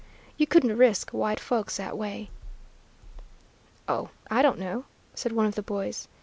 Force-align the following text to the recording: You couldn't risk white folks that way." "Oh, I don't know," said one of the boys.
You 0.35 0.47
couldn't 0.47 0.77
risk 0.77 1.11
white 1.11 1.39
folks 1.39 1.77
that 1.77 1.95
way." 1.95 2.31
"Oh, 3.87 4.09
I 4.31 4.41
don't 4.41 4.57
know," 4.57 4.85
said 5.13 5.31
one 5.31 5.45
of 5.45 5.53
the 5.53 5.61
boys. 5.61 6.07